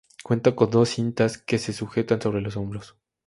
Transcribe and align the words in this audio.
Cuenta 0.23 0.55
con 0.55 0.71
dos 0.71 0.89
cintas 0.89 1.37
que 1.37 1.59
se 1.59 1.73
sujetan 1.73 2.19
sobre 2.19 2.41
los 2.41 2.57
hombros. 2.57 2.95